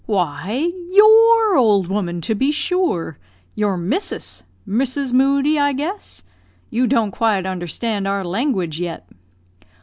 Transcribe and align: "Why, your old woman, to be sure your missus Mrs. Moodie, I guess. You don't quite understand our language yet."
"Why, 0.07 0.71
your 0.93 1.55
old 1.57 1.87
woman, 1.87 2.21
to 2.21 2.33
be 2.33 2.51
sure 2.51 3.19
your 3.53 3.77
missus 3.77 4.43
Mrs. 4.67 5.13
Moodie, 5.13 5.59
I 5.59 5.73
guess. 5.73 6.23
You 6.71 6.87
don't 6.87 7.11
quite 7.11 7.45
understand 7.45 8.07
our 8.07 8.23
language 8.23 8.79
yet." 8.79 9.07